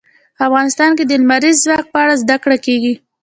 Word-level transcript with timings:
افغانستان 0.45 0.91
کې 0.97 1.03
د 1.07 1.11
لمریز 1.21 1.57
ځواک 1.63 1.85
په 1.91 1.97
اړه 2.03 2.15
زده 2.21 2.37
کړه 2.43 2.57
کېږي. 2.65 2.93